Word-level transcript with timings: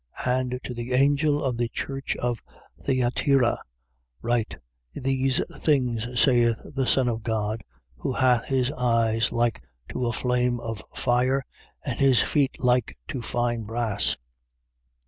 2:18. 0.21 0.31
And 0.39 0.59
to 0.63 0.73
the 0.73 0.93
angel 0.93 1.43
of 1.43 1.57
the 1.57 1.69
church 1.69 2.15
of 2.15 2.41
Thyatira 2.83 3.59
write: 4.23 4.57
These 4.95 5.43
things 5.59 6.19
saith 6.19 6.59
the 6.65 6.87
Son 6.87 7.07
of 7.07 7.21
God, 7.21 7.63
who 7.97 8.13
hath 8.13 8.45
his 8.45 8.71
eyes 8.71 9.31
like 9.31 9.61
to 9.89 10.07
a 10.07 10.11
flame 10.11 10.59
of 10.59 10.83
fire 10.95 11.45
and 11.85 11.99
his 11.99 12.19
feet 12.23 12.55
like 12.63 12.97
to 13.09 13.21
fine 13.21 13.61
brass. 13.65 14.17